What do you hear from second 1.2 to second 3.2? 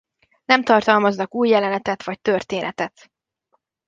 új jelenetet vagy történetet.